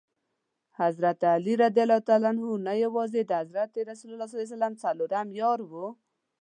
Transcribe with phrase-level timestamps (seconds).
[0.81, 1.77] حضرت علي رض
[2.67, 4.33] نه یوازي د حضرت رسول ص
[4.83, 5.59] څلورم یار.